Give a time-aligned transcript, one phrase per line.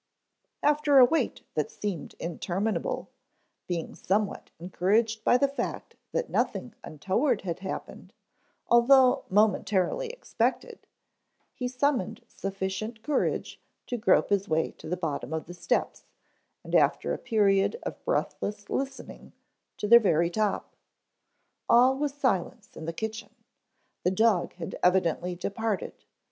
[0.63, 3.11] After a wait that seemed interminable,
[3.67, 8.11] being somewhat encouraged by the fact that nothing untoward had happened,
[8.67, 10.87] although momentarily expected,
[11.53, 16.05] he summoned sufficient courage to grope his way to the bottom of the steps,
[16.63, 19.33] and after a period of breathless listening,
[19.77, 20.75] to their very top.
[21.69, 23.35] All was silence in the kitchen.
[24.03, 26.05] The dog had evidently departed.